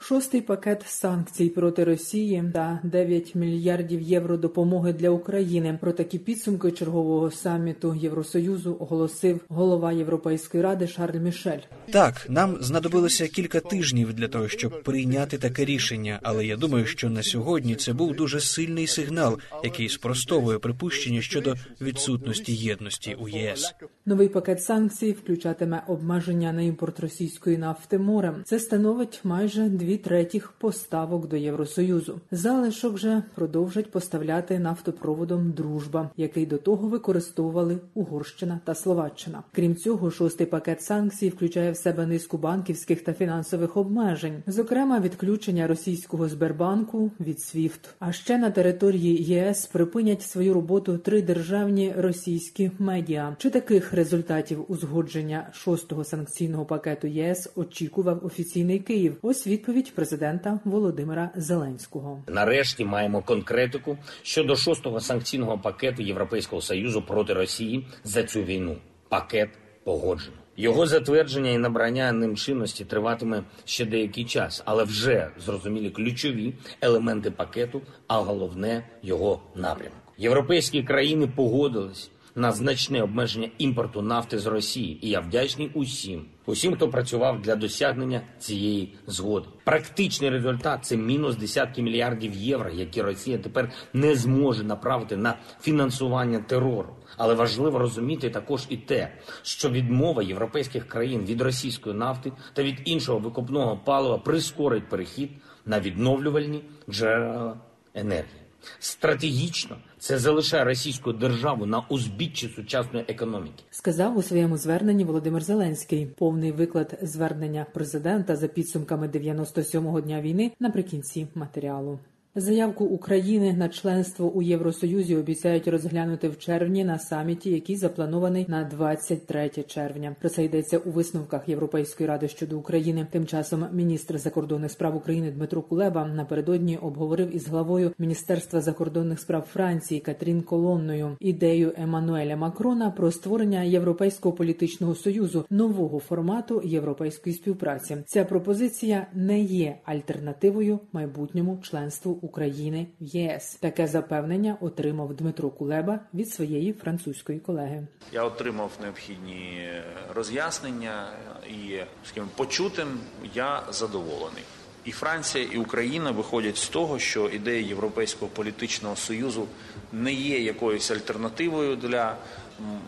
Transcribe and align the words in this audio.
Шостий 0.00 0.40
пакет 0.40 0.84
санкцій 0.86 1.48
проти 1.48 1.84
Росії 1.84 2.44
та 2.54 2.80
9 2.82 3.34
мільярдів 3.34 4.00
євро 4.00 4.36
допомоги 4.36 4.92
для 4.92 5.10
України. 5.10 5.78
Про 5.80 5.92
такі 5.92 6.18
підсумки 6.18 6.70
чергового 6.70 7.30
саміту 7.30 7.94
Євросоюзу 7.94 8.76
оголосив 8.80 9.40
голова 9.48 9.92
Європейської 9.92 10.62
ради 10.62 10.86
Шарль 10.86 11.18
Мішель. 11.18 11.58
Так, 11.90 12.26
нам 12.28 12.56
знадобилося 12.60 13.28
кілька 13.28 13.60
тижнів 13.60 14.12
для 14.12 14.28
того, 14.28 14.48
щоб 14.48 14.82
прийняти 14.82 15.38
таке 15.38 15.64
рішення. 15.64 16.18
Але 16.22 16.46
я 16.46 16.56
думаю, 16.56 16.86
що 16.86 17.10
на 17.10 17.22
сьогодні 17.22 17.76
це 17.76 17.92
був 17.92 18.16
дуже 18.16 18.40
сильний 18.40 18.86
сигнал, 18.86 19.38
який 19.64 19.88
спростовує 19.88 20.58
припущення 20.58 21.20
щодо 21.20 21.54
відсутності 21.80 22.54
єдності 22.54 23.16
у 23.20 23.28
ЄС. 23.28 23.74
Новий 24.06 24.28
пакет 24.28 24.62
санкцій 24.62 25.12
включатиме 25.12 25.82
обмеження 25.86 26.52
на 26.52 26.62
імпорт 26.62 27.00
російської 27.00 27.58
нафти 27.58 27.98
морем. 27.98 28.42
Це 28.44 28.58
становить 28.58 29.20
майже 29.24 29.68
дві 29.88 29.96
третіх 29.96 30.52
поставок 30.52 31.28
до 31.28 31.36
Євросоюзу. 31.36 32.20
Залишок 32.30 32.98
же 32.98 33.22
продовжать 33.34 33.90
поставляти 33.90 34.58
нафтопроводом 34.58 35.52
Дружба, 35.52 36.10
який 36.16 36.46
до 36.46 36.58
того 36.58 36.88
використовували 36.88 37.78
Угорщина 37.94 38.60
та 38.64 38.74
Словаччина. 38.74 39.42
Крім 39.52 39.76
цього, 39.76 40.10
шостий 40.10 40.46
пакет 40.46 40.82
санкцій 40.82 41.28
включає 41.28 41.72
в 41.72 41.76
себе 41.76 42.06
низку 42.06 42.38
банківських 42.38 43.04
та 43.04 43.12
фінансових 43.12 43.76
обмежень, 43.76 44.42
зокрема 44.46 45.00
відключення 45.00 45.66
російського 45.66 46.28
Сбербанку 46.28 47.10
від 47.20 47.38
SWIFT. 47.38 47.88
А 47.98 48.12
ще 48.12 48.38
на 48.38 48.50
території 48.50 49.24
ЄС 49.24 49.66
припинять 49.66 50.22
свою 50.22 50.54
роботу 50.54 50.98
три 50.98 51.22
державні 51.22 51.94
російські 51.96 52.70
медіа. 52.78 53.36
Чи 53.38 53.50
таких 53.50 53.92
результатів 53.92 54.64
узгодження 54.68 55.48
шостого 55.52 56.04
санкційного 56.04 56.64
пакету 56.64 57.06
ЄС 57.06 57.52
очікував 57.56 58.26
офіційний 58.26 58.78
Київ? 58.78 59.16
Ось 59.22 59.46
відповідь 59.46 59.77
президента 59.86 60.60
Володимира 60.64 61.30
Зеленського. 61.36 62.22
Нарешті 62.26 62.84
маємо 62.84 63.22
конкретику 63.22 63.98
щодо 64.22 64.56
шостого 64.56 65.00
санкційного 65.00 65.58
пакету 65.58 66.02
Європейського 66.02 66.62
союзу 66.62 67.02
проти 67.02 67.32
Росії 67.32 67.86
за 68.04 68.22
цю 68.22 68.42
війну. 68.42 68.76
Пакет 69.08 69.48
погоджено. 69.84 70.36
Його 70.56 70.86
затвердження 70.86 71.50
і 71.50 71.58
набрання 71.58 72.12
ним 72.12 72.36
чинності 72.36 72.84
триватиме 72.84 73.42
ще 73.64 73.84
деякий 73.84 74.24
час, 74.24 74.62
але 74.64 74.84
вже 74.84 75.30
зрозумілі 75.38 75.90
ключові 75.90 76.54
елементи 76.80 77.30
пакету, 77.30 77.82
а 78.06 78.18
головне 78.18 78.86
його 79.02 79.40
напрямок. 79.54 79.98
Європейські 80.18 80.82
країни 80.82 81.28
погодились 81.36 82.10
на 82.38 82.52
значне 82.52 83.02
обмеження 83.02 83.48
імпорту 83.58 84.02
нафти 84.02 84.38
з 84.38 84.46
Росії, 84.46 84.98
і 85.06 85.10
я 85.10 85.20
вдячний 85.20 85.70
усім, 85.74 86.24
усім, 86.46 86.74
хто 86.74 86.88
працював 86.88 87.42
для 87.42 87.56
досягнення 87.56 88.20
цієї 88.38 88.94
згоди. 89.06 89.46
Практичний 89.64 90.30
результат 90.30 90.84
це 90.84 90.96
мінус 90.96 91.36
десятки 91.36 91.82
мільярдів 91.82 92.34
євро, 92.34 92.70
які 92.70 93.02
Росія 93.02 93.38
тепер 93.38 93.70
не 93.92 94.14
зможе 94.14 94.64
направити 94.64 95.16
на 95.16 95.34
фінансування 95.60 96.38
терору. 96.38 96.96
Але 97.16 97.34
важливо 97.34 97.78
розуміти 97.78 98.30
також 98.30 98.66
і 98.68 98.76
те, 98.76 99.12
що 99.42 99.70
відмова 99.70 100.22
європейських 100.22 100.88
країн 100.88 101.24
від 101.24 101.40
російської 101.40 101.94
нафти 101.94 102.32
та 102.52 102.62
від 102.62 102.76
іншого 102.84 103.18
викопного 103.18 103.76
палива 103.84 104.18
прискорить 104.18 104.88
перехід 104.88 105.30
на 105.66 105.80
відновлювальні 105.80 106.62
джерела 106.90 107.56
енергії. 107.94 108.47
Стратегічно 108.78 109.76
це 109.98 110.18
залишає 110.18 110.64
російську 110.64 111.12
державу 111.12 111.66
на 111.66 111.80
узбіччі 111.88 112.48
сучасної 112.48 113.04
економіки. 113.08 113.62
Сказав 113.70 114.16
у 114.16 114.22
своєму 114.22 114.56
зверненні 114.56 115.04
Володимир 115.04 115.42
Зеленський. 115.42 116.06
Повний 116.06 116.52
виклад 116.52 116.98
звернення 117.02 117.66
президента 117.74 118.36
за 118.36 118.48
підсумками 118.48 119.08
97-го 119.08 120.00
дня 120.00 120.20
війни 120.20 120.52
наприкінці 120.60 121.26
матеріалу. 121.34 121.98
Заявку 122.34 122.84
України 122.84 123.52
на 123.52 123.68
членство 123.68 124.30
у 124.30 124.42
Євросоюзі 124.42 125.16
обіцяють 125.16 125.68
розглянути 125.68 126.28
в 126.28 126.38
червні 126.38 126.84
на 126.84 126.98
саміті, 126.98 127.50
який 127.50 127.76
запланований 127.76 128.46
на 128.48 128.64
23 128.64 129.50
червня. 129.66 130.16
Про 130.20 130.28
це 130.28 130.44
йдеться 130.44 130.78
у 130.78 130.90
висновках 130.90 131.48
Європейської 131.48 132.08
ради 132.08 132.28
щодо 132.28 132.58
України. 132.58 133.06
Тим 133.10 133.26
часом 133.26 133.66
міністр 133.72 134.18
закордонних 134.18 134.70
справ 134.70 134.96
України 134.96 135.30
Дмитро 135.30 135.62
Кулеба 135.62 136.06
напередодні 136.06 136.76
обговорив 136.76 137.36
із 137.36 137.48
главою 137.48 137.92
Міністерства 137.98 138.60
закордонних 138.60 139.20
справ 139.20 139.42
Франції 139.52 140.00
Катрін 140.00 140.42
Колонною 140.42 141.16
ідею 141.20 141.72
Еммануеля 141.76 142.36
Макрона 142.36 142.90
про 142.90 143.10
створення 143.10 143.62
європейського 143.62 144.34
політичного 144.34 144.94
союзу 144.94 145.44
нового 145.50 145.98
формату 145.98 146.62
європейської 146.64 147.36
співпраці. 147.36 147.96
Ця 148.06 148.24
пропозиція 148.24 149.06
не 149.14 149.40
є 149.40 149.78
альтернативою 149.84 150.80
майбутньому 150.92 151.58
членству 151.62 152.17
України 152.22 152.86
в 153.00 153.04
ЄС. 153.04 153.54
Таке 153.60 153.86
запевнення 153.86 154.56
отримав 154.60 155.14
Дмитро 155.14 155.50
Кулеба 155.50 156.00
від 156.14 156.28
своєї 156.28 156.72
французької 156.72 157.38
колеги. 157.38 157.86
Я 158.12 158.24
отримав 158.24 158.70
необхідні 158.82 159.68
роз'яснення 160.14 161.12
і 161.50 161.78
скажімо, 162.04 162.28
почутим 162.36 162.88
я 163.34 163.62
задоволений. 163.70 164.42
І 164.84 164.90
Франція, 164.90 165.46
і 165.52 165.56
Україна 165.56 166.10
виходять 166.10 166.56
з 166.56 166.68
того, 166.68 166.98
що 166.98 167.28
ідея 167.28 167.66
Європейського 167.66 168.30
політичного 168.34 168.96
союзу 168.96 169.46
не 169.92 170.12
є 170.12 170.38
якоюсь 170.38 170.90
альтернативою 170.90 171.76
для 171.76 172.16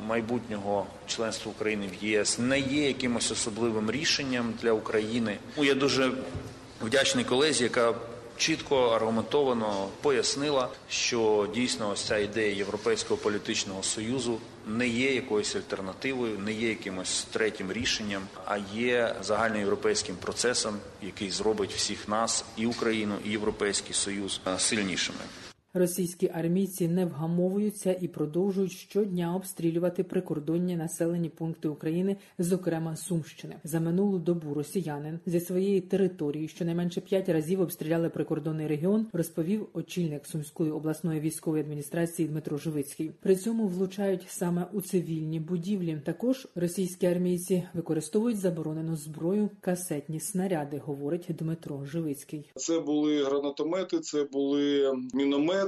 майбутнього 0.06 0.86
членства 1.06 1.52
України 1.52 1.88
в 2.00 2.04
ЄС, 2.04 2.38
не 2.38 2.60
є 2.60 2.86
якимось 2.86 3.30
особливим 3.30 3.90
рішенням 3.90 4.54
для 4.62 4.72
України. 4.72 5.36
Я 5.56 5.74
дуже 5.74 6.12
вдячний 6.82 7.24
колезі, 7.24 7.64
яка 7.64 7.94
чітко 8.40 8.88
аргументовано 8.88 9.88
пояснила, 10.02 10.68
що 10.88 11.48
дійсно 11.54 11.90
ось 11.90 12.00
ця 12.00 12.18
ідея 12.18 12.54
Європейського 12.54 13.16
політичного 13.16 13.82
союзу 13.82 14.38
не 14.66 14.88
є 14.88 15.14
якоюсь 15.14 15.56
альтернативою, 15.56 16.38
не 16.38 16.52
є 16.52 16.68
якимось 16.68 17.26
третім 17.32 17.72
рішенням, 17.72 18.22
а 18.46 18.58
є 18.74 19.16
загальноєвропейським 19.22 20.16
процесом, 20.16 20.76
який 21.02 21.30
зробить 21.30 21.72
всіх 21.72 22.08
нас, 22.08 22.44
і 22.56 22.66
Україну, 22.66 23.14
і 23.24 23.30
Європейський 23.30 23.94
Союз 23.94 24.40
сильнішими. 24.58 25.18
Російські 25.74 26.30
армійці 26.34 26.88
не 26.88 27.06
вгамовуються 27.06 27.96
і 28.00 28.08
продовжують 28.08 28.72
щодня 28.72 29.36
обстрілювати 29.36 30.04
прикордонні 30.04 30.76
населені 30.76 31.28
пункти 31.28 31.68
України, 31.68 32.16
зокрема 32.38 32.96
Сумщини. 32.96 33.56
За 33.64 33.80
минулу 33.80 34.18
добу 34.18 34.54
росіянин 34.54 35.18
зі 35.26 35.40
своєї 35.40 35.80
території 35.80 36.48
щонайменше 36.48 37.00
п'ять 37.00 37.28
разів 37.28 37.60
обстріляли 37.60 38.08
прикордонний 38.08 38.66
регіон, 38.66 39.06
розповів 39.12 39.66
очільник 39.72 40.26
Сумської 40.26 40.70
обласної 40.70 41.20
військової 41.20 41.62
адміністрації 41.62 42.28
Дмитро 42.28 42.58
Живицький. 42.58 43.12
При 43.20 43.36
цьому 43.36 43.68
влучають 43.68 44.26
саме 44.28 44.66
у 44.72 44.80
цивільні 44.80 45.40
будівлі. 45.40 46.00
Також 46.04 46.48
російські 46.54 47.06
армійці 47.06 47.62
використовують 47.74 48.38
заборонену 48.38 48.96
зброю 48.96 49.50
касетні 49.60 50.20
снаряди, 50.20 50.78
говорить 50.78 51.26
Дмитро 51.28 51.84
Живицький. 51.84 52.50
Це 52.56 52.80
були 52.80 53.24
гранатомети, 53.24 54.00
це 54.00 54.24
були 54.24 54.92
міномети. 55.14 55.59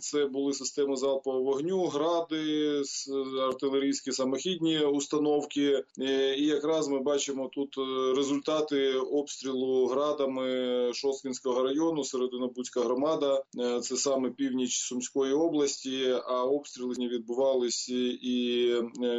Це 0.00 0.26
були 0.26 0.52
системи 0.52 0.96
залпового 0.96 1.44
вогню, 1.44 1.86
гради, 1.86 2.82
артилерійські 3.48 4.12
самохідні 4.12 4.78
установки. 4.78 5.84
І 6.38 6.46
якраз 6.46 6.88
ми 6.88 6.98
бачимо 6.98 7.50
тут 7.54 7.76
результати 8.16 8.94
обстрілу 8.94 9.86
градами 9.86 10.48
Шосткінського 10.94 11.62
району, 11.62 12.04
Серединобудська 12.04 12.80
громада. 12.80 13.42
Це 13.82 13.96
саме 13.96 14.30
північ 14.30 14.78
Сумської 14.78 15.32
області. 15.32 16.16
А 16.26 16.44
обстріли 16.44 16.94
відбувалися 17.08 17.94
і 18.22 18.74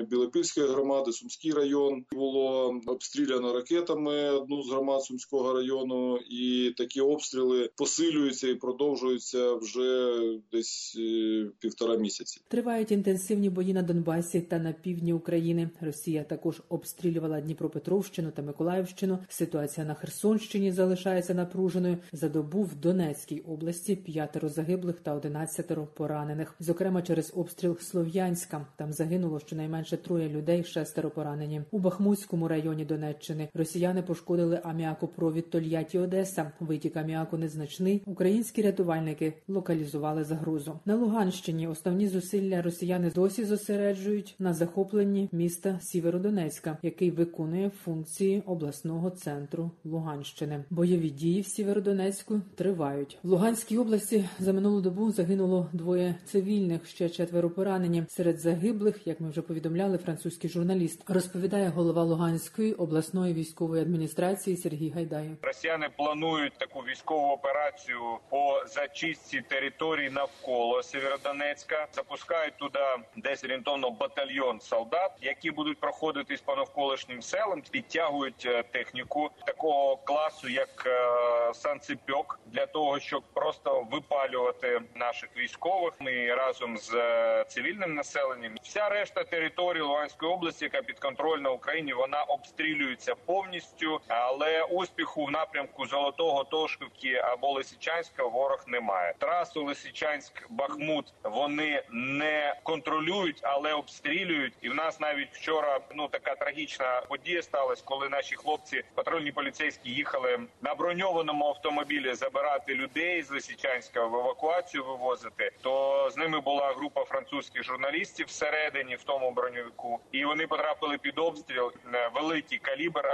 Білопільської 0.10 0.68
громади, 0.68 1.12
Сумський 1.12 1.52
район 1.52 2.06
було 2.12 2.76
обстріляно 2.88 3.54
ракетами 3.54 4.30
одну 4.30 4.64
з 4.64 4.70
громад 4.70 5.04
Сумського 5.04 5.54
району, 5.54 6.18
і 6.18 6.74
такі 6.78 7.02
обстріли 7.02 7.70
посилюються 7.76 8.48
і 8.48 8.56
продовжуються 8.56 9.54
вже 9.54 10.09
десь 10.52 10.98
е, 11.00 11.46
півтора 11.60 11.98
місяці. 11.98 12.42
Тривають 12.48 12.92
інтенсивні 12.92 13.50
бої 13.50 13.74
на 13.74 13.82
Донбасі 13.82 14.42
та 14.42 14.60
на 14.60 14.72
півдні 14.72 15.14
України. 15.14 15.70
Росія 15.82 16.24
також 16.24 16.62
обстрілювала 16.70 17.42
Дніпропетровщину 17.42 18.32
та 18.32 18.42
Миколаївщину. 18.42 19.20
Ситуація 19.30 19.86
на 19.88 19.94
Херсонщині 19.94 20.72
залишається 20.72 21.34
напруженою. 21.34 21.98
За 22.12 22.30
добу 22.30 22.64
в 22.64 22.76
Донецькій 22.76 23.40
області 23.40 23.96
п'ятеро 23.96 24.50
загиблих 24.50 25.00
та 25.00 25.14
одинадцятеро 25.14 25.88
поранених. 25.88 26.56
Зокрема, 26.60 27.02
через 27.02 27.32
обстріл 27.36 27.78
Слов'янська 27.80 28.66
там 28.78 28.94
загинуло 28.94 29.40
щонайменше 29.40 29.98
троє 29.98 30.30
людей, 30.30 30.64
шестеро 30.64 31.10
поранені. 31.10 31.62
У 31.72 31.80
Бахмутському 31.80 32.48
районі 32.48 32.86
Донеччини 32.86 33.50
росіяни 33.54 34.02
пошкодили 34.02 34.62
аміакопровід 34.64 35.50
Тольятті 35.50 36.00
Одеса. 36.00 36.52
Витік 36.60 36.98
аміаку 36.98 37.38
незначний. 37.38 38.02
Українські 38.06 38.62
рятувальники 38.62 39.34
локалізували 39.48 39.99
загрозу. 40.24 40.80
На 40.86 40.96
Луганщині 40.96 41.68
основні 41.68 42.08
зусилля 42.08 42.62
росіяни 42.62 43.12
досі 43.12 43.46
зосереджують 43.46 44.36
на 44.40 44.54
захопленні 44.54 45.30
міста 45.32 45.80
Сєвєродонецька, 45.82 46.78
який 46.82 47.12
виконує 47.12 47.70
функції 47.70 48.44
обласного 48.46 49.10
центру 49.10 49.72
Луганщини. 49.86 50.64
Бойові 50.70 51.10
дії 51.10 51.42
в 51.42 51.48
Сєвєродонецьку 51.48 52.42
тривають. 52.56 53.18
В 53.24 53.30
Луганській 53.30 53.78
області 53.78 54.26
за 54.40 54.54
минулу 54.54 54.82
добу 54.82 55.12
загинуло 55.12 55.68
двоє 55.74 56.16
цивільних, 56.26 56.88
ще 56.88 57.10
четверо 57.10 57.50
поранені. 57.50 58.04
Серед 58.10 58.40
загиблих, 58.40 59.08
як 59.08 59.20
ми 59.20 59.30
вже 59.30 59.42
повідомляли, 59.42 59.98
французький 59.98 60.50
журналіст 60.50 61.10
розповідає 61.10 61.70
голова 61.70 62.04
Луганської 62.04 62.74
обласної 62.74 63.34
військової 63.34 63.82
адміністрації 63.82 64.58
Сергій 64.58 64.90
Гайдай. 64.90 65.30
Росіяни 65.42 65.90
планують 65.98 66.54
таку 66.58 66.80
військову 66.80 67.28
операцію 67.28 68.00
по 68.30 68.64
зачистці 68.68 69.42
територій 69.90 70.10
навколо 70.10 70.84
Сєвєродонецька. 70.84 71.88
Запускають 71.92 72.58
туди 72.58 72.80
десь 73.16 73.44
орієнтовно 73.44 73.90
батальйон 73.90 74.60
солдат, 74.60 75.12
які 75.22 75.52
будуть 75.52 75.80
проходитись 75.80 76.42
по 76.42 76.56
навколишнім 76.56 77.22
селам, 77.22 77.62
підтягують 77.72 78.46
е, 78.46 78.64
техніку 78.64 79.30
такого 79.46 79.98
класу, 79.98 80.50
як 80.50 80.84
е, 80.86 81.54
санцепьок, 81.54 82.40
для 82.46 82.66
того, 82.66 83.00
щоб 83.00 83.24
просто 83.34 83.88
випалювати 83.92 84.82
наших 84.96 85.30
військових. 85.38 85.94
Ми 86.00 86.36
разом 86.36 86.78
з 86.78 86.94
е, 86.94 87.46
цивільним 87.48 87.94
населенням. 87.94 88.56
Вся 88.64 88.90
решта 88.90 89.24
території 89.24 89.84
Луганської 89.84 90.32
області, 90.32 90.66
яка 90.66 90.82
підконтрольна 90.82 91.50
Україні, 91.50 91.94
вона 91.94 92.24
обстрілюється 92.24 93.16
повністю, 93.16 94.02
але 94.08 94.64
успіху 94.64 95.26
в 95.26 95.32
напрямку 95.32 95.86
Золотого 95.86 96.44
Тошківки 96.44 97.16
або 97.16 97.52
Лисичанська 97.52 98.24
ворог 98.24 98.64
не 98.68 98.80
має. 98.80 99.14
Трасу 99.20 99.66
Лисичанськ-Бахмут 99.80 101.04
вони 101.24 101.84
не 101.92 102.56
контролюють, 102.64 103.40
але 103.42 103.74
обстрілюють. 103.74 104.54
І 104.62 104.70
в 104.70 104.76
нас 104.76 105.00
навіть 105.00 105.30
вчора 105.32 105.80
ну 105.96 106.08
така 106.08 106.36
трагічна 106.36 107.02
подія 107.10 107.42
сталася, 107.42 107.84
коли 107.86 108.10
наші 108.10 108.36
хлопці 108.36 108.84
патрульні 108.96 109.32
поліцейські 109.32 109.90
їхали 109.90 110.40
на 110.62 110.76
броньованому 110.76 111.46
автомобілі 111.46 112.14
забирати 112.14 112.76
людей 112.76 113.24
з 113.24 113.32
Лисичанська 113.32 114.06
в 114.06 114.16
евакуацію 114.16 114.86
вивозити. 114.86 115.52
То 115.62 116.10
з 116.12 116.18
ними 116.18 116.40
була 116.40 116.74
група 116.74 117.04
французьких 117.04 117.64
журналістів 117.64 118.26
всередині 118.28 118.96
в 118.96 119.04
тому 119.04 119.32
броньовику, 119.32 120.00
і 120.12 120.26
вони 120.26 120.48
потрапили 120.48 120.98
під 120.98 121.20
обстріл. 121.20 121.72
Великий 122.14 122.58
калібр 122.58 123.08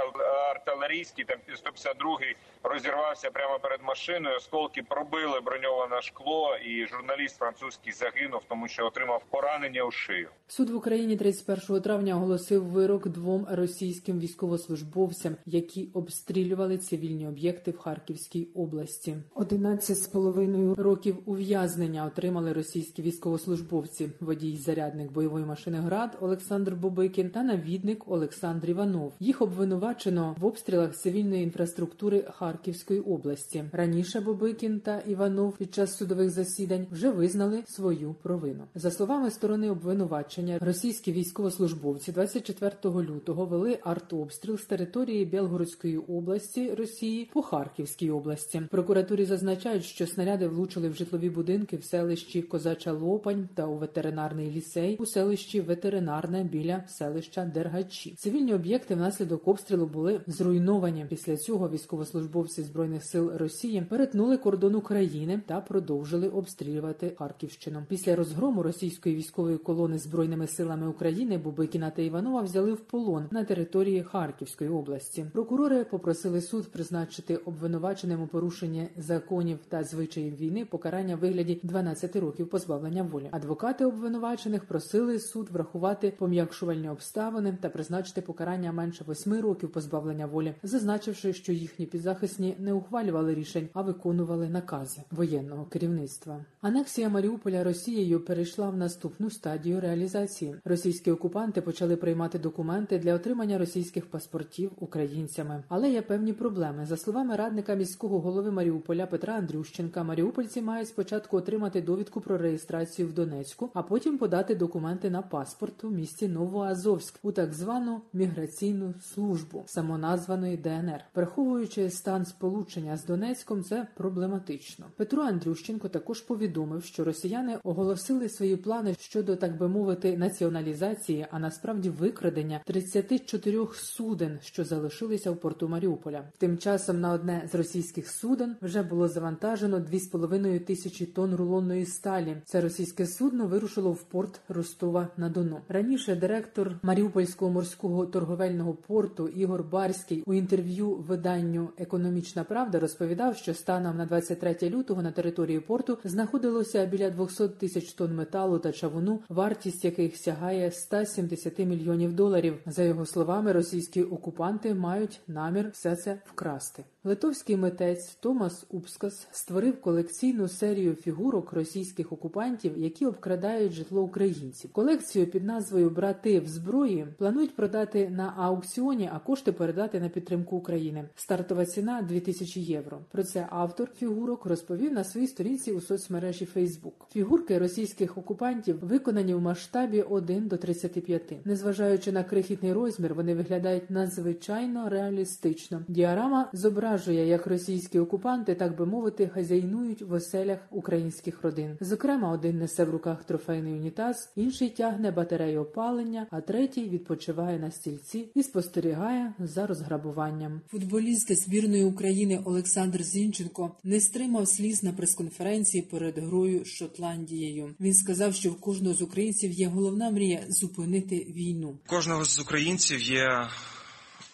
артилерійський, 0.50 1.24
там 1.24 1.38
152-й 1.48 2.36
розірвався 2.62 3.30
прямо 3.30 3.58
перед 3.58 3.82
машиною. 3.82 4.36
Осколки 4.36 4.82
пробили 4.82 5.40
броньоване 5.40 6.02
шкло, 6.02 6.55
і 6.64 6.86
журналіст 6.86 7.38
французький 7.38 7.92
загинув, 7.92 8.40
тому 8.48 8.68
що 8.68 8.86
отримав 8.86 9.24
поранення 9.30 9.82
у 9.82 9.90
шию. 9.90 10.28
Суд 10.48 10.70
в 10.70 10.76
Україні 10.76 11.16
31 11.16 11.80
травня 11.80 12.16
оголосив 12.16 12.64
вирок 12.64 13.08
двом 13.08 13.46
російським 13.50 14.18
військовослужбовцям, 14.18 15.36
які 15.46 15.88
обстрілювали 15.94 16.78
цивільні 16.78 17.28
об'єкти 17.28 17.70
в 17.70 17.78
Харківській 17.78 18.48
області. 18.54 19.16
11 19.34 19.98
з 19.98 20.06
половиною 20.06 20.74
років 20.74 21.16
ув'язнення 21.24 22.04
отримали 22.04 22.52
російські 22.52 23.02
військовослужбовці, 23.02 24.08
водій 24.20 24.56
зарядник 24.56 25.12
бойової 25.12 25.44
машини 25.44 25.78
ГРАД 25.78 26.18
Олександр 26.20 26.74
Бобикін 26.74 27.30
та 27.30 27.42
навідник 27.42 28.08
Олександр 28.08 28.70
Іванов. 28.70 29.12
Їх 29.20 29.42
обвинувачено 29.42 30.36
в 30.38 30.44
обстрілах 30.44 30.96
цивільної 30.96 31.42
інфраструктури 31.42 32.24
Харківської 32.30 33.00
області. 33.00 33.64
Раніше 33.72 34.20
Бобикін 34.20 34.80
та 34.80 35.00
Іванов 35.00 35.56
під 35.56 35.74
час 35.74 35.96
судових 35.96 36.30
засідань 36.30 36.45
вже 36.90 37.10
визнали 37.10 37.62
свою 37.66 38.14
провину. 38.22 38.64
За 38.74 38.90
словами 38.90 39.30
сторони 39.30 39.70
обвинувачення, 39.70 40.58
російські 40.60 41.12
військовослужбовці 41.12 42.12
24 42.12 42.74
лютого 42.84 43.46
вели 43.46 43.78
артобстріл 43.82 44.58
з 44.58 44.64
території 44.64 45.24
Білгородської 45.24 45.98
області 45.98 46.74
Росії 46.74 47.30
по 47.32 47.42
Харківській 47.42 48.10
області. 48.10 48.62
Прокуратурі 48.70 49.24
зазначають, 49.24 49.84
що 49.84 50.06
снаряди 50.06 50.48
влучили 50.48 50.88
в 50.88 50.94
житлові 50.94 51.30
будинки 51.30 51.76
в 51.76 51.84
селищі 51.84 52.42
Козача 52.42 52.92
Лопань 52.92 53.48
та 53.54 53.66
у 53.66 53.78
ветеринарний 53.78 54.50
лісей 54.50 54.96
у 54.96 55.06
селищі 55.06 55.60
Ветеринарне 55.60 56.44
біля 56.44 56.84
селища 56.88 57.44
Дергачі. 57.44 58.14
Цивільні 58.18 58.54
об'єкти 58.54 58.94
внаслідок 58.94 59.48
обстрілу 59.48 59.86
були 59.86 60.20
зруйновані. 60.26 61.06
Після 61.08 61.36
цього 61.36 61.68
військовослужбовці 61.68 62.62
збройних 62.62 63.04
сил 63.04 63.32
Росії 63.34 63.86
перетнули 63.90 64.36
кордон 64.36 64.74
України 64.74 65.40
та 65.46 65.60
продовжили 65.60 66.25
обстрілювати 66.28 67.12
Харківщину. 67.18 67.82
Після 67.88 68.16
розгрому 68.16 68.62
російської 68.62 69.14
військової 69.14 69.58
колони 69.58 69.98
збройними 69.98 70.46
силами 70.46 70.88
України 70.88 71.38
Бубикіна 71.38 71.90
та 71.90 72.02
Іванова 72.02 72.40
взяли 72.40 72.72
в 72.72 72.80
полон 72.80 73.24
на 73.30 73.44
території 73.44 74.02
Харківської 74.02 74.70
області. 74.70 75.26
Прокурори 75.32 75.84
попросили 75.84 76.40
суд 76.40 76.72
призначити 76.72 77.36
обвинуваченим 77.36 78.22
у 78.22 78.26
порушенні 78.26 78.88
законів 78.96 79.58
та 79.68 79.84
звичаїв 79.84 80.36
війни 80.36 80.64
покарання 80.64 81.16
в 81.16 81.18
вигляді 81.18 81.60
12 81.62 82.16
років 82.16 82.48
позбавлення 82.48 83.02
волі. 83.02 83.28
Адвокати 83.30 83.84
обвинувачених 83.84 84.64
просили 84.64 85.18
суд 85.18 85.48
врахувати 85.50 86.12
пом'якшувальні 86.18 86.88
обставини 86.88 87.58
та 87.60 87.68
призначити 87.68 88.20
покарання 88.20 88.72
менше 88.72 89.04
8 89.08 89.40
років 89.40 89.72
позбавлення 89.72 90.26
волі, 90.26 90.54
зазначивши, 90.62 91.32
що 91.32 91.52
їхні 91.52 91.86
підзахисні 91.86 92.56
не 92.58 92.72
ухвалювали 92.72 93.34
рішень, 93.34 93.68
а 93.72 93.82
виконували 93.82 94.48
накази 94.48 95.00
воєнного 95.10 95.64
керівництва. 95.64 96.15
Анексія 96.60 97.08
Маріуполя 97.08 97.64
Росією 97.64 98.20
перейшла 98.20 98.70
в 98.70 98.76
наступну 98.76 99.30
стадію 99.30 99.80
реалізації. 99.80 100.54
Російські 100.64 101.10
окупанти 101.10 101.60
почали 101.60 101.96
приймати 101.96 102.38
документи 102.38 102.98
для 102.98 103.14
отримання 103.14 103.58
російських 103.58 104.06
паспортів 104.06 104.70
українцями, 104.80 105.64
але 105.68 105.90
є 105.90 106.02
певні 106.02 106.32
проблеми. 106.32 106.86
За 106.86 106.96
словами 106.96 107.36
радника 107.36 107.74
міського 107.74 108.20
голови 108.20 108.50
Маріуполя 108.50 109.06
Петра 109.06 109.34
Андрющенка, 109.34 110.02
Маріупольці 110.02 110.62
мають 110.62 110.88
спочатку 110.88 111.36
отримати 111.36 111.82
довідку 111.82 112.20
про 112.20 112.38
реєстрацію 112.38 113.08
в 113.08 113.12
Донецьку, 113.12 113.70
а 113.74 113.82
потім 113.82 114.18
подати 114.18 114.54
документи 114.54 115.10
на 115.10 115.22
паспорт 115.22 115.84
у 115.84 115.90
місті 115.90 116.28
Новоазовськ 116.28 117.18
у 117.22 117.32
так 117.32 117.54
звану 117.54 118.00
міграційну 118.12 118.94
службу 119.00 119.64
самоназваної 119.66 120.56
ДНР, 120.56 121.00
враховуючи 121.14 121.90
стан 121.90 122.24
сполучення 122.24 122.96
з 122.96 123.04
Донецьком, 123.04 123.64
це 123.64 123.86
проблематично. 123.94 124.86
Петро 124.96 125.22
Андрющенко 125.22 125.88
також 125.88 126.05
повідомив, 126.14 126.84
що 126.84 127.04
росіяни 127.04 127.58
оголосили 127.64 128.28
свої 128.28 128.56
плани 128.56 128.94
щодо, 129.00 129.36
так 129.36 129.58
би 129.58 129.68
мовити, 129.68 130.16
націоналізації, 130.16 131.26
а 131.30 131.38
насправді 131.38 131.90
викрадення 131.90 132.60
34 132.64 133.66
суден, 133.74 134.38
що 134.42 134.64
залишилися 134.64 135.30
в 135.30 135.36
порту 135.36 135.68
Маріуполя. 135.68 136.24
Тим 136.38 136.58
часом 136.58 137.00
на 137.00 137.12
одне 137.12 137.48
з 137.52 137.54
російських 137.54 138.08
суден 138.08 138.56
вже 138.62 138.82
було 138.82 139.08
завантажено 139.08 139.78
2,5 139.78 140.60
тисячі 140.60 141.06
тонн 141.06 141.34
рулонної 141.34 141.86
сталі. 141.86 142.36
Це 142.44 142.60
російське 142.60 143.06
судно 143.06 143.46
вирушило 143.46 143.92
в 143.92 144.02
порт 144.02 144.40
Ростова 144.48 145.08
на 145.16 145.28
Дону. 145.28 145.60
Раніше 145.68 146.16
директор 146.16 146.72
Маріупольського 146.82 147.50
морського 147.50 148.06
торговельного 148.06 148.74
порту 148.74 149.28
Ігор 149.28 149.64
Барський 149.64 150.22
у 150.26 150.34
інтерв'ю 150.34 150.90
виданню 150.90 151.68
Економічна 151.78 152.44
Правда 152.44 152.80
розповідав, 152.80 153.36
що 153.36 153.54
станом 153.54 153.96
на 153.96 154.06
23 154.06 154.70
лютого 154.70 155.02
на 155.02 155.12
території 155.12 155.60
порту 155.60 155.95
знаходилося 156.04 156.86
біля 156.86 157.10
200 157.10 157.48
тисяч 157.48 157.92
тонн 157.92 158.14
металу 158.14 158.58
та 158.58 158.72
чавуну, 158.72 159.22
вартість 159.28 159.84
яких 159.84 160.16
сягає 160.16 160.70
170 160.70 161.58
мільйонів 161.58 162.12
доларів. 162.12 162.58
За 162.66 162.82
його 162.82 163.06
словами, 163.06 163.52
російські 163.52 164.02
окупанти 164.02 164.74
мають 164.74 165.20
намір 165.28 165.70
все 165.72 165.96
це 165.96 166.18
вкрасти. 166.24 166.84
Литовський 167.06 167.56
митець 167.56 168.14
Томас 168.14 168.66
Упскас 168.70 169.28
створив 169.32 169.80
колекційну 169.80 170.48
серію 170.48 170.94
фігурок 170.94 171.52
російських 171.52 172.12
окупантів, 172.12 172.78
які 172.78 173.06
обкрадають 173.06 173.72
житло 173.72 174.02
українців. 174.02 174.72
Колекцію 174.72 175.26
під 175.26 175.44
назвою 175.44 175.90
Брати 175.90 176.40
в 176.40 176.48
зброї 176.48 177.06
планують 177.18 177.56
продати 177.56 178.10
на 178.10 178.34
аукціоні, 178.36 179.10
а 179.12 179.18
кошти 179.18 179.52
передати 179.52 180.00
на 180.00 180.08
підтримку 180.08 180.56
України. 180.56 181.08
Стартова 181.14 181.66
ціна 181.66 182.02
2000 182.02 182.60
євро. 182.60 182.98
Про 183.12 183.24
це 183.24 183.46
автор 183.50 183.90
фігурок 183.98 184.46
розповів 184.46 184.92
на 184.92 185.04
своїй 185.04 185.26
сторінці 185.26 185.72
у 185.72 185.80
соцмережі 185.80 186.44
Фейсбук. 186.44 187.06
Фігурки 187.12 187.58
російських 187.58 188.18
окупантів 188.18 188.78
виконані 188.84 189.34
в 189.34 189.40
масштабі 189.40 190.02
1 190.02 190.48
до 190.48 190.56
35. 190.56 191.46
Незважаючи 191.46 192.12
на 192.12 192.24
крихітний 192.24 192.72
розмір, 192.72 193.14
вони 193.14 193.34
виглядають 193.34 193.90
надзвичайно 193.90 194.88
реалістично. 194.88 195.82
Діарама 195.88 196.50
зображує, 196.52 196.95
як 197.06 197.46
російські 197.46 197.98
окупанти, 197.98 198.54
так 198.54 198.76
би 198.76 198.86
мовити, 198.86 199.28
хазяйнують 199.28 200.02
в 200.02 200.12
оселях 200.12 200.58
українських 200.70 201.42
родин. 201.42 201.76
Зокрема, 201.80 202.32
один 202.32 202.58
несе 202.58 202.84
в 202.84 202.90
руках 202.90 203.24
трофейний 203.24 203.72
унітаз, 203.72 204.32
інший 204.36 204.70
тягне 204.70 205.10
батарею 205.10 205.60
опалення, 205.60 206.26
а 206.30 206.40
третій 206.40 206.88
відпочиває 206.88 207.58
на 207.58 207.70
стільці 207.70 208.30
і 208.34 208.42
спостерігає 208.42 209.34
за 209.38 209.66
розграбуванням. 209.66 210.60
Футболіст 210.70 211.44
збірної 211.44 211.84
України 211.84 212.42
Олександр 212.44 213.02
Зінченко 213.02 213.76
не 213.84 214.00
стримав 214.00 214.48
сліз 214.48 214.82
на 214.82 214.92
прес-конференції 214.92 215.82
перед 215.82 216.18
грою 216.18 216.64
з 216.64 216.68
Шотландією. 216.68 217.74
Він 217.80 217.94
сказав, 217.94 218.34
що 218.34 218.50
в 218.50 218.60
кожного 218.60 218.94
з 218.94 219.02
українців 219.02 219.52
є 219.52 219.68
головна 219.68 220.10
мрія 220.10 220.44
зупинити 220.48 221.16
війну. 221.16 221.78
Кожного 221.86 222.24
з 222.24 222.40
українців 222.40 223.00
є 223.00 223.48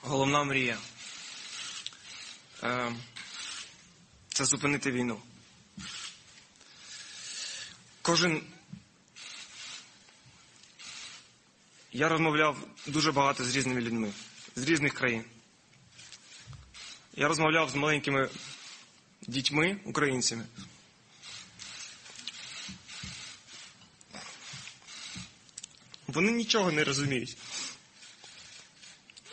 головна 0.02 0.45
мрія. 0.45 0.76
Е, 2.62 2.95
Це 4.28 4.45
зупинити 4.45 4.90
війну. 4.92 5.23
Кожен. 8.02 8.42
Я 11.92 12.09
розмовляв 12.09 12.69
дуже 12.87 13.12
багато 13.12 13.45
з 13.45 13.57
різними 13.57 13.81
людьми 13.81 14.12
з 14.57 14.62
різних 14.62 14.95
країн. 14.95 15.25
Я 17.14 17.28
розмовляв 17.28 17.71
з 17.71 17.75
маленькими 17.75 18.31
дітьми, 19.23 19.81
українцями. 19.85 20.47
Вони 26.07 26.33
нічого 26.33 26.73
не 26.73 26.85
розуміють. 26.85 27.37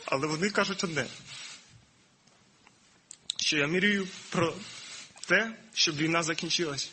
Але 0.05 0.27
вони 0.27 0.49
кажуть 0.49 0.83
одне, 0.83 1.07
що 3.49 3.57
я 3.57 3.67
мрію 3.67 4.07
про 4.31 4.53
те, 5.27 5.51
щоб 5.73 5.97
війна 5.97 6.23
закінчилась. 6.23 6.91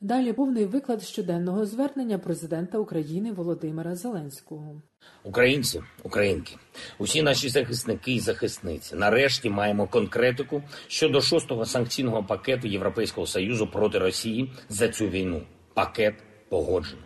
Далі 0.00 0.32
повний 0.32 0.64
виклад 0.64 1.02
щоденного 1.02 1.66
звернення 1.66 2.18
президента 2.18 2.78
України 2.78 3.32
Володимира 3.32 3.94
Зеленського. 3.94 4.82
Українці, 5.24 5.82
українки, 6.02 6.56
усі 6.98 7.22
наші 7.22 7.48
захисники 7.48 8.12
і 8.12 8.20
захисниці. 8.20 8.96
Нарешті 8.96 9.50
маємо 9.50 9.88
конкретику 9.88 10.62
щодо 10.88 11.20
шостого 11.20 11.64
санкційного 11.64 12.24
пакету 12.24 12.68
Європейського 12.68 13.26
союзу 13.26 13.66
проти 13.66 13.98
Росії 13.98 14.52
за 14.68 14.88
цю 14.88 15.08
війну. 15.08 15.42
Пакет 15.74 16.14
погоджено. 16.48 17.02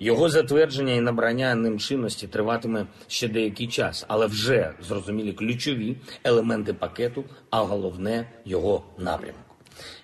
Його 0.00 0.28
затвердження 0.28 0.92
і 0.92 1.00
набрання 1.00 1.54
ним 1.54 1.78
чинності 1.78 2.26
триватиме 2.26 2.86
ще 3.06 3.28
деякий 3.28 3.68
час, 3.68 4.04
але 4.08 4.26
вже 4.26 4.72
зрозумілі 4.88 5.32
ключові 5.32 5.96
елементи 6.24 6.74
пакету, 6.74 7.24
а 7.50 7.62
головне 7.62 8.30
його 8.44 8.84
напрямок. 8.98 9.40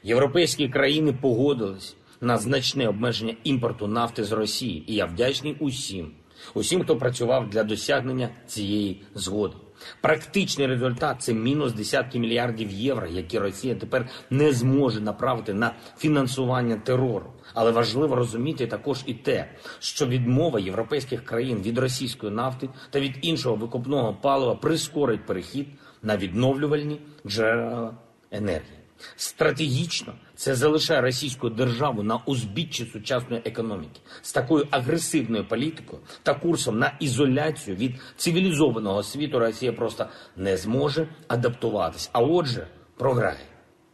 Європейські 0.02 0.68
країни 0.68 1.12
погодились 1.12 1.96
на 2.20 2.38
значне 2.38 2.88
обмеження 2.88 3.34
імпорту 3.44 3.86
нафти 3.86 4.24
з 4.24 4.32
Росії, 4.32 4.84
і 4.86 4.94
я 4.94 5.06
вдячний 5.06 5.56
усім, 5.60 6.12
усім, 6.54 6.82
хто 6.82 6.96
працював 6.96 7.50
для 7.50 7.64
досягнення 7.64 8.28
цієї 8.46 9.02
згоди. 9.14 9.54
Практичний 10.00 10.66
результат 10.66 11.16
це 11.22 11.32
мінус 11.34 11.72
десятки 11.72 12.18
мільярдів 12.18 12.70
євро, 12.70 13.06
які 13.06 13.38
Росія 13.38 13.74
тепер 13.74 14.08
не 14.30 14.52
зможе 14.52 15.00
направити 15.00 15.54
на 15.54 15.74
фінансування 15.98 16.76
терору. 16.76 17.32
Але 17.54 17.70
важливо 17.70 18.16
розуміти 18.16 18.66
також 18.66 19.02
і 19.06 19.14
те, 19.14 19.50
що 19.78 20.06
відмова 20.06 20.60
європейських 20.60 21.24
країн 21.24 21.62
від 21.62 21.78
російської 21.78 22.32
нафти 22.32 22.68
та 22.90 23.00
від 23.00 23.18
іншого 23.22 23.56
викопного 23.56 24.14
палива 24.14 24.54
прискорить 24.54 25.26
перехід 25.26 25.66
на 26.02 26.16
відновлювальні 26.16 27.00
джерела 27.26 27.94
енергії. 28.30 28.78
Стратегічно 29.16 30.12
це 30.44 30.54
залишає 30.54 31.00
російську 31.00 31.50
державу 31.50 32.02
на 32.02 32.16
узбіччі 32.16 32.84
сучасної 32.92 33.42
економіки 33.44 34.00
з 34.22 34.32
такою 34.32 34.66
агресивною 34.70 35.44
політикою 35.48 36.02
та 36.22 36.34
курсом 36.34 36.78
на 36.78 36.92
ізоляцію 37.00 37.76
від 37.76 38.00
цивілізованого 38.16 39.02
світу. 39.02 39.38
Росія 39.38 39.72
просто 39.72 40.06
не 40.36 40.56
зможе 40.56 41.08
адаптуватись. 41.28 42.10
А 42.12 42.20
отже, 42.20 42.66
програє, 42.96 43.38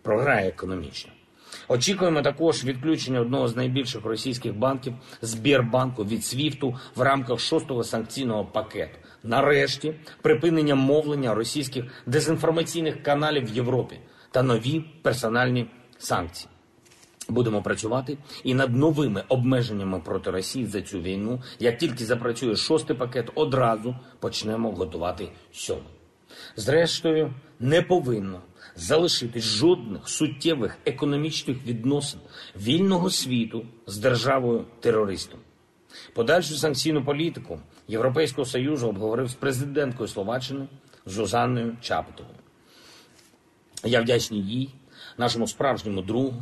програє 0.03 0.49
економічно. 0.49 1.13
Очікуємо 1.69 2.23
також 2.23 2.65
відключення 2.65 3.21
одного 3.21 3.49
з 3.49 3.57
найбільших 3.57 4.05
російських 4.05 4.55
банків 4.55 4.95
Збірбанку 5.23 6.05
від 6.05 6.25
СВІФТу 6.25 6.77
в 6.97 7.01
рамках 7.01 7.41
шостого 7.41 7.85
санкційного 7.85 8.45
пакету. 8.45 8.99
Нарешті 9.23 9.95
припинення 10.23 10.75
мовлення 10.75 11.35
російських 11.35 11.85
дезінформаційних 12.07 13.03
каналів 13.03 13.53
в 13.53 13.57
Європі 13.57 13.97
та 14.31 14.43
нові 14.43 14.85
персональні 15.03 15.67
санкції. 16.01 16.49
Будемо 17.29 17.63
працювати 17.63 18.19
і 18.45 18.55
над 18.55 18.77
новими 18.77 19.25
обмеженнями 19.29 20.01
проти 20.01 20.31
Росії 20.31 20.67
за 20.67 20.83
цю 20.83 21.01
війну. 21.01 21.43
Як 21.59 21.79
тільки 21.79 22.05
запрацює 22.05 22.57
шостий 22.57 22.97
пакет, 22.97 23.31
одразу 23.35 23.97
почнемо 24.21 24.73
готувати 24.73 25.29
сьомий. 25.53 25.85
Зрештою, 26.57 27.35
не 27.61 27.83
повинно 27.83 28.41
залишитись 28.77 29.45
жодних 29.45 30.09
суттєвих 30.09 30.79
економічних 30.87 31.67
відносин 31.67 32.21
вільного 32.57 33.11
світу 33.11 33.67
з 33.87 33.99
державою 33.99 34.65
терористом. 34.81 35.41
Подальшу 36.15 36.55
санкційну 36.55 37.05
політику 37.05 37.61
Європейського 37.89 38.45
союзу 38.45 38.89
обговорив 38.89 39.29
з 39.29 39.35
президенткою 39.35 40.09
Словаччини 40.09 40.67
Зузанною 41.07 41.77
Чапутовою. 41.81 42.37
Я 43.85 44.01
вдячний 44.03 44.41
їй, 44.41 44.71
нашому 45.21 45.47
справжньому 45.47 46.03
другу, 46.03 46.35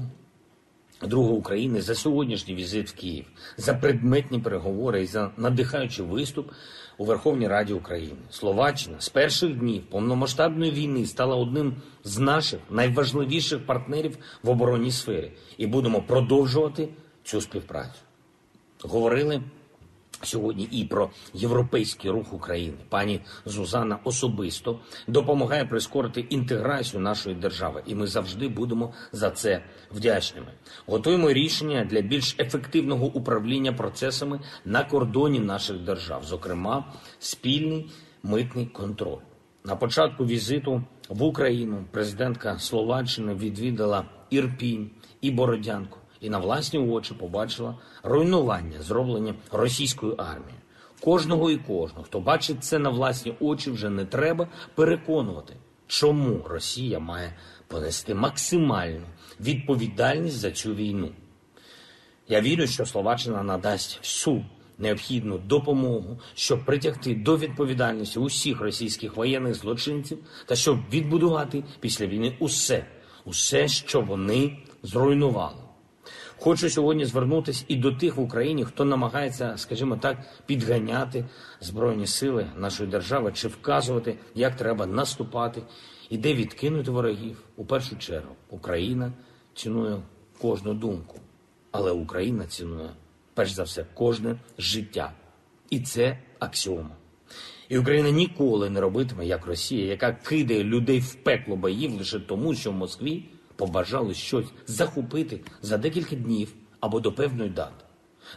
другу 1.03 1.35
України, 1.35 1.83
за 1.83 1.95
сьогоднішній 1.95 2.55
візит 2.55 2.91
в 2.91 2.95
Київ, 2.95 3.25
за 3.57 3.75
предметні 3.75 4.39
переговори 4.39 5.03
і 5.03 5.07
за 5.07 5.31
надихаючий 5.37 6.05
виступ 6.05 6.51
у 6.99 7.05
Верховній 7.05 7.49
Раді 7.49 7.73
України. 7.73 8.17
Словаччина 8.31 9.01
з 9.01 9.09
перших 9.09 9.59
днів 9.59 9.83
повномасштабної 9.91 10.71
війни 10.71 11.07
стала 11.07 11.37
одним 11.37 11.77
з 12.05 12.19
наших 12.19 12.61
найважливіших 12.71 13.67
партнерів 13.67 14.19
в 14.43 14.51
оборонній 14.51 14.93
сфері, 14.93 15.33
і 15.59 15.67
будемо 15.67 16.03
продовжувати 16.03 16.89
цю 17.25 17.41
співпрацю. 17.41 18.01
Говорили 18.83 19.43
сьогодні 20.23 20.69
і 20.73 20.85
про 20.85 21.11
європейський 21.35 22.11
рух 22.11 22.33
України. 22.33 22.77
Пані 22.89 23.21
Зузана 23.47 23.99
особисто 24.05 24.81
допомагає 25.07 25.65
прискорити 25.65 26.21
інтеграцію 26.21 27.01
нашої 27.01 27.37
держави, 27.37 27.83
і 27.87 27.95
ми 27.95 28.07
завжди 28.07 28.49
будемо 28.49 28.93
за 29.13 29.31
це 29.31 29.63
вдячними. 29.91 30.53
Готуємо 30.87 31.33
рішення 31.33 31.85
для 31.85 32.01
більш 32.01 32.37
ефективного 32.39 33.07
управління 33.07 33.73
процесами 33.73 34.41
на 34.65 34.85
кордоні 34.85 35.41
наших 35.41 35.79
держав, 35.79 36.25
зокрема 36.25 36.93
спільний 37.19 37.91
митний 38.23 38.67
контроль. 38.67 39.19
На 39.65 39.77
початку 39.77 40.27
візиту 40.27 40.83
в 41.09 41.23
Україну 41.23 41.85
президентка 41.91 42.59
Словаччини 42.59 43.35
відвідала 43.35 44.05
Ірпінь 44.31 44.91
і 45.21 45.31
Бородянку 45.31 45.99
і 46.21 46.31
на 46.31 46.39
власні 46.39 46.79
очі 46.79 47.15
побачила 47.15 47.75
руйнування, 48.03 48.83
зроблені 48.83 49.35
російською 49.53 50.15
армією. 50.15 50.61
Кожного 51.01 51.51
і 51.51 51.57
кожного, 51.57 52.03
хто 52.03 52.21
бачить 52.21 52.65
це 52.65 52.79
на 52.79 52.91
власні 52.91 53.35
очі, 53.41 53.71
вже 53.71 53.91
не 53.91 54.05
треба 54.05 54.49
переконувати, 54.75 55.57
чому 55.87 56.43
Росія 56.49 56.99
має 56.99 57.35
понести 57.67 58.15
максимальну 58.15 59.07
відповідальність 59.41 60.37
за 60.39 60.51
цю 60.51 60.75
війну. 60.75 61.11
Я 62.29 62.41
вірю, 62.41 62.67
що 62.67 62.87
Словаччина 62.87 63.43
надасть 63.43 63.99
всю 64.03 64.45
необхідну 64.79 65.39
допомогу, 65.39 66.19
щоб 66.35 66.65
притягти 66.65 67.15
до 67.15 67.37
відповідальності 67.37 68.19
усіх 68.19 68.61
російських 68.61 69.17
воєнних 69.17 69.55
злочинців 69.55 70.19
та 70.47 70.57
щоб 70.57 70.79
відбудувати 70.93 71.65
після 71.81 72.07
війни 72.07 72.37
усе, 72.39 72.87
усе, 73.25 73.69
що 73.69 74.01
вони 74.01 74.57
зруйнували. 74.83 75.68
Хочу 76.41 76.71
сьогодні 76.71 77.05
звернутися 77.05 77.65
і 77.69 77.77
до 77.77 77.93
тих 77.93 78.17
в 78.17 78.21
Україні, 78.21 78.65
хто 78.65 78.85
намагається, 78.85 79.55
скажімо 79.57 79.97
так, 79.97 80.19
підганяти 80.47 81.25
збройні 81.61 82.07
сили 82.07 82.47
нашої 82.57 82.91
держави 82.91 83.33
чи 83.35 83.49
вказувати, 83.49 84.17
як 84.35 84.57
треба 84.57 84.87
наступати 84.87 85.63
і 86.11 86.19
де 86.19 86.35
відкинути 86.35 86.91
ворогів. 86.91 87.45
У 87.57 87.65
першу 87.65 87.99
чергу 87.99 88.35
Україна 88.51 89.13
цінує 89.55 89.97
кожну 90.41 90.75
думку, 90.75 91.21
але 91.71 91.93
Україна 91.93 92.47
цінує 92.47 92.91
перш 93.35 93.53
за 93.53 93.63
все 93.63 93.85
кожне 93.95 94.37
життя, 94.59 95.13
і 95.71 95.81
це 95.81 96.19
аксіома. 96.39 96.97
І 97.69 97.79
Україна 97.79 98.11
ніколи 98.11 98.71
не 98.71 98.81
робитиме 98.81 99.27
як 99.27 99.47
Росія, 99.47 99.87
яка 99.87 100.13
кидає 100.13 100.65
людей 100.65 101.01
в 101.01 101.15
пекло 101.15 101.57
боїв 101.57 101.93
лише 101.93 102.21
тому, 102.21 102.55
що 102.55 102.71
в 102.71 102.75
Москві 102.75 103.25
побажали 103.59 104.15
щось 104.15 104.47
захопити 104.67 105.41
за 105.63 105.79
декілька 105.79 106.17
днів 106.17 106.55
або 106.81 107.01
до 107.01 107.13
певної 107.13 107.51
дати. 107.51 107.85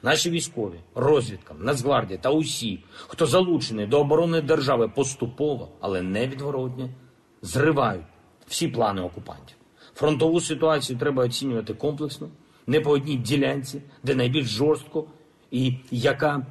Наші 0.03 0.29
військові, 0.29 0.79
розвідка, 0.95 1.53
Нацгвардія 1.59 2.19
та 2.19 2.29
усі, 2.29 2.83
хто 3.07 3.25
залучений 3.25 3.87
до 3.87 3.99
оборони 3.99 4.41
держави 4.41 4.87
поступово, 4.87 5.69
але 5.79 6.01
не 6.01 6.19
невідворотно, 6.19 6.89
зривають 7.41 8.05
всі 8.47 8.67
плани 8.67 9.01
окупантів. 9.01 9.57
Фронтову 9.95 10.41
ситуацію 10.41 10.99
треба 10.99 11.23
оцінювати 11.23 11.73
комплексно, 11.73 12.29
не 12.67 12.81
по 12.81 12.91
одній 12.91 13.17
ділянці, 13.17 13.81
де 14.03 14.15
найбільш 14.15 14.47
жорстко 14.47 15.05
і 15.51 15.75
яка 15.91 16.45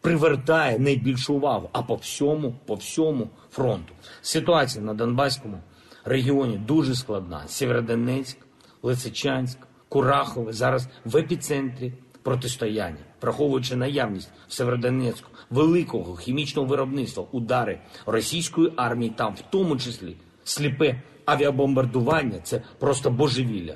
привертає 0.00 0.78
найбільшу 0.78 1.34
увагу, 1.34 1.70
а 1.72 1.82
по 1.82 1.94
всьому, 1.94 2.54
по 2.66 2.74
всьому 2.74 3.30
фронту. 3.50 3.94
Ситуація 4.22 4.84
на 4.84 4.94
Донбаському 4.94 5.58
регіоні 6.06 6.58
дуже 6.58 6.94
складна. 6.94 7.48
Сєвєродонецьк, 7.48 8.36
Лисичанськ, 8.82 9.58
Курахове 9.88 10.52
зараз 10.52 10.88
в 11.04 11.16
епіцентрі 11.16 11.92
протистояння, 12.22 13.04
враховуючи 13.22 13.76
наявність 13.76 14.30
в 14.48 14.52
Северодонецьку 14.52 15.30
великого 15.50 16.16
хімічного 16.16 16.68
виробництва, 16.68 17.26
удари 17.32 17.80
російської 18.06 18.72
армії, 18.76 19.12
там 19.16 19.34
в 19.34 19.40
тому 19.50 19.76
числі 19.76 20.16
сліпе 20.44 21.02
авіабомбардування 21.24 22.40
це 22.42 22.62
просто 22.78 23.10
божевілля. 23.10 23.74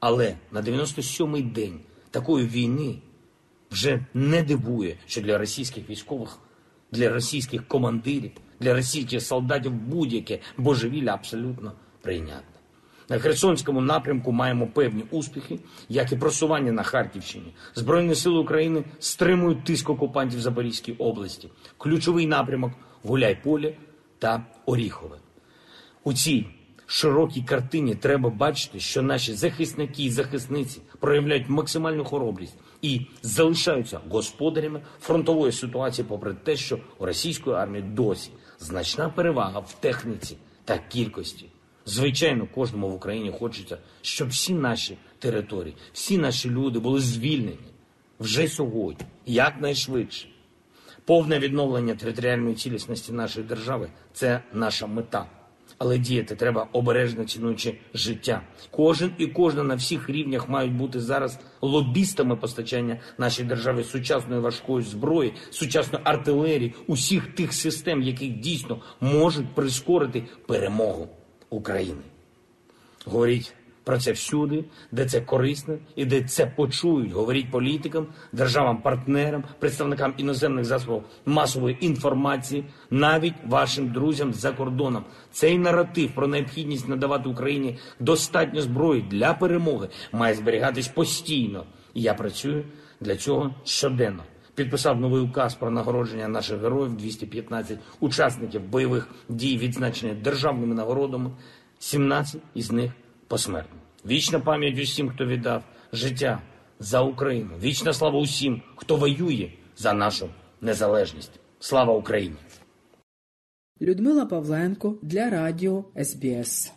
Але 0.00 0.36
на 0.52 0.62
97-й 0.62 1.42
день 1.42 1.80
такої 2.10 2.46
війни 2.46 2.98
вже 3.70 4.06
не 4.14 4.42
дивує, 4.42 4.96
що 5.06 5.20
для 5.20 5.38
російських 5.38 5.90
військових, 5.90 6.38
для 6.92 7.08
російських 7.08 7.68
командирів, 7.68 8.30
для 8.60 8.74
російських 8.74 9.22
солдатів 9.22 9.72
будь-яке 9.72 10.38
божевілля 10.58 11.14
абсолютно 11.14 11.72
прийнятне. 12.02 12.60
На 13.08 13.18
Херсонському 13.18 13.80
напрямку 13.80 14.32
маємо 14.32 14.66
певні 14.66 15.04
успіхи, 15.10 15.58
як 15.88 16.12
і 16.12 16.16
просування 16.16 16.72
на 16.72 16.82
Харківщині. 16.82 17.54
Збройні 17.74 18.14
сили 18.14 18.38
України 18.38 18.84
стримують 18.98 19.64
тиск 19.64 19.90
окупантів 19.90 20.38
в 20.38 20.42
Запорізькій 20.42 20.92
області. 20.92 21.48
Ключовий 21.78 22.26
напрямок 22.26 22.72
Гуляйполе 23.02 23.72
та 24.18 24.46
Оріхове. 24.66 25.16
У 26.04 26.12
цій 26.12 26.46
широкій 26.86 27.42
картині 27.42 27.94
треба 27.94 28.30
бачити, 28.30 28.80
що 28.80 29.02
наші 29.02 29.34
захисники 29.34 30.04
і 30.04 30.10
захисниці 30.10 30.80
проявляють 31.00 31.48
максимальну 31.48 32.04
хоробрість 32.04 32.54
і 32.82 33.00
залишаються 33.22 34.00
господарями 34.08 34.80
фронтової 35.00 35.52
ситуації, 35.52 36.06
попри 36.08 36.34
те, 36.34 36.56
що 36.56 36.78
у 36.98 37.06
російської 37.06 37.56
армії 37.56 37.84
досі 37.84 38.30
значна 38.60 39.08
перевага 39.08 39.58
в 39.58 39.72
техніці 39.72 40.36
та 40.64 40.78
кількості. 40.78 41.46
Звичайно, 41.86 42.48
кожному 42.54 42.88
в 42.88 42.94
Україні 42.94 43.30
хочеться, 43.38 43.78
щоб 44.02 44.28
всі 44.28 44.54
наші 44.54 44.98
території, 45.18 45.74
всі 45.92 46.18
наші 46.18 46.50
люди 46.50 46.78
були 46.78 47.00
звільнені 47.00 47.58
вже 48.20 48.48
сьогодні, 48.48 49.06
якнайшвидше. 49.26 50.28
Повне 51.04 51.38
відновлення 51.38 51.94
територіальної 51.94 52.54
цілісності 52.54 53.12
нашої 53.12 53.46
держави 53.46 53.90
це 54.12 54.42
наша 54.52 54.86
мета. 54.86 55.26
Але 55.78 55.98
діяти 55.98 56.36
треба 56.36 56.68
обережно 56.72 57.24
цінуючи 57.24 57.74
життя. 57.94 58.42
Кожен 58.70 59.12
і 59.18 59.26
кожна 59.26 59.62
на 59.62 59.74
всіх 59.74 60.10
рівнях 60.10 60.48
мають 60.48 60.72
бути 60.72 61.00
зараз 61.00 61.38
лобістами 61.60 62.36
постачання 62.36 63.00
нашій 63.18 63.44
державі 63.44 63.84
сучасної 63.84 64.40
важкої 64.40 64.84
зброї, 64.84 65.34
сучасної 65.50 66.04
артилерії, 66.04 66.74
усіх 66.86 67.26
тих 67.26 67.52
систем, 67.52 68.02
які 68.02 68.28
дійсно 68.28 68.80
можуть 69.00 69.54
прискорити 69.54 70.22
перемогу 70.46 71.08
України. 71.50 72.02
Говоріть 73.04 73.54
про 73.84 73.98
це 73.98 74.12
всюди, 74.12 74.64
де 74.92 75.06
це 75.06 75.20
корисно 75.20 75.78
і 75.96 76.04
де 76.04 76.22
це 76.22 76.46
почують. 76.46 77.12
Говоріть 77.12 77.50
політикам, 77.50 78.06
державам-партнерам, 78.32 79.44
представникам 79.58 80.14
іноземних 80.16 80.64
засобів 80.64 81.02
масової 81.26 81.86
інформації, 81.86 82.64
навіть 82.90 83.34
вашим 83.46 83.92
друзям 83.92 84.32
за 84.32 84.52
кордоном. 84.52 85.04
Цей 85.32 85.58
наратив 85.58 86.14
про 86.14 86.26
необхідність 86.26 86.88
надавати 86.88 87.28
Україні 87.28 87.78
достатньо 88.00 88.62
зброї 88.62 89.02
для 89.02 89.34
перемоги 89.34 89.88
має 90.12 90.34
зберігатись 90.34 90.88
постійно. 90.88 91.64
І 91.94 92.02
я 92.02 92.14
працюю 92.14 92.64
для 93.00 93.16
цього 93.16 93.54
щоденно. 93.64 94.22
Підписав 94.54 95.00
новий 95.00 95.22
указ 95.22 95.54
про 95.54 95.70
нагородження 95.70 96.28
наших 96.28 96.60
героїв 96.60 96.96
215 96.96 97.78
учасників 98.00 98.62
бойових 98.62 99.08
дій, 99.28 99.58
відзначені 99.58 100.12
державними 100.12 100.74
нагородами, 100.74 101.30
17 101.78 102.42
із 102.54 102.72
них 102.72 102.92
посмертно. 103.30 103.78
Вічна 104.06 104.40
пам'ять 104.40 104.78
усім, 104.78 105.10
хто 105.10 105.26
віддав 105.26 105.62
життя 105.92 106.42
за 106.80 107.00
Україну. 107.00 107.50
Вічна 107.62 107.92
слава 107.92 108.18
усім, 108.18 108.62
хто 108.76 108.96
воює 108.96 109.52
за 109.76 109.92
нашу 109.92 110.28
незалежність. 110.60 111.40
Слава 111.60 111.92
Україні! 111.92 112.36
Людмила 113.80 114.26
Павленко 114.26 114.98
для 115.02 115.30
радіо 115.30 115.84
СБС. 116.04 116.72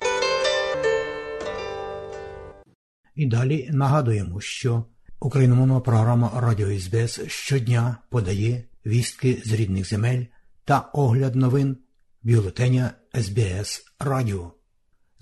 І 3.15 3.25
далі 3.25 3.69
нагадуємо, 3.71 4.41
що 4.41 4.85
україномовна 5.19 5.79
програма 5.79 6.31
Радіо 6.35 6.79
СБС 6.79 7.21
щодня 7.27 7.97
подає 8.09 8.63
вістки 8.85 9.41
з 9.45 9.53
рідних 9.53 9.89
земель 9.89 10.23
та 10.65 10.79
огляд 10.79 11.35
новин 11.35 11.77
бюлетеня 12.23 12.91
СБС 13.15 13.85
Радіо. 13.99 14.51